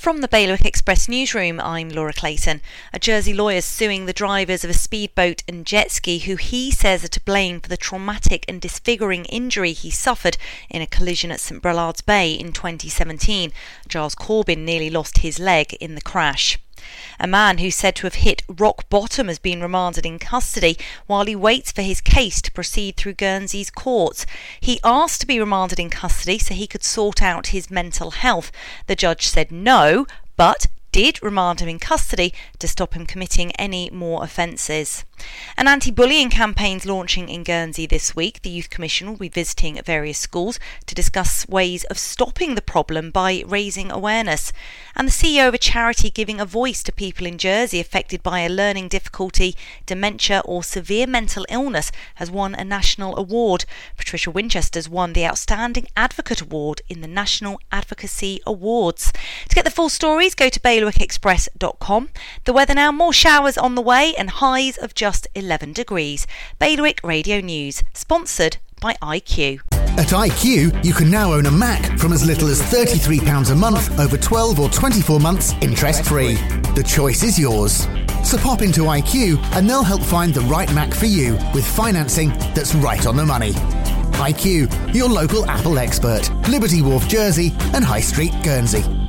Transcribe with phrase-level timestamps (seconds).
[0.00, 2.62] From the Bailiwick Express newsroom, I'm Laura Clayton.
[2.90, 6.70] A Jersey lawyer is suing the drivers of a speedboat and jet ski who he
[6.70, 10.38] says are to blame for the traumatic and disfiguring injury he suffered
[10.70, 13.52] in a collision at St Brelade's Bay in 2017.
[13.88, 16.58] Giles Corbin nearly lost his leg in the crash.
[17.22, 21.26] A man who's said to have hit rock bottom has been remanded in custody while
[21.26, 24.24] he waits for his case to proceed through Guernsey's courts.
[24.58, 28.50] He asked to be remanded in custody so he could sort out his mental health.
[28.86, 30.06] The judge said no,
[30.38, 35.04] but did remand him in custody to stop him committing any more offences.
[35.56, 38.40] An anti bullying campaign's launching in Guernsey this week.
[38.40, 43.10] The Youth Commission will be visiting various schools to discuss ways of stopping the problem
[43.10, 44.52] by raising awareness.
[44.96, 48.40] And the CEO of a charity giving a voice to people in Jersey affected by
[48.40, 53.64] a learning difficulty, dementia, or severe mental illness has won a national award.
[53.96, 59.12] Patricia Winchester's won the Outstanding Advocate Award in the National Advocacy Awards.
[59.48, 62.08] To get the full stories, go to bailiwickexpress.com.
[62.44, 66.24] The weather now, more showers on the way and highs of just just 11 degrees.
[66.60, 69.60] Bailiwick Radio News, sponsored by IQ.
[69.98, 73.98] At IQ, you can now own a Mac from as little as £33 a month
[73.98, 76.34] over 12 or 24 months interest free.
[76.76, 77.88] The choice is yours.
[78.24, 82.28] So pop into IQ and they'll help find the right Mac for you with financing
[82.54, 83.52] that's right on the money.
[84.22, 88.99] IQ, your local Apple expert, Liberty Wharf, Jersey, and High Street, Guernsey.